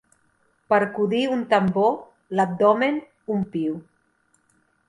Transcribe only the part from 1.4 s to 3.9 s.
tambor, l'abdomen, un piu.